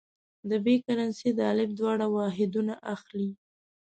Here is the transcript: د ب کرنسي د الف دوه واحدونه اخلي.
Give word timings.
د 0.49 0.51
ب 0.63 0.65
کرنسي 0.85 1.29
د 1.37 1.39
الف 1.51 1.69
دوه 1.79 1.93
واحدونه 2.17 2.73
اخلي. 2.93 3.31